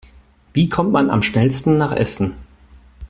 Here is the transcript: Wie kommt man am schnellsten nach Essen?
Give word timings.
Wie 0.53 0.67
kommt 0.67 0.91
man 0.93 1.11
am 1.11 1.21
schnellsten 1.21 1.77
nach 1.77 1.91
Essen? 1.91 2.33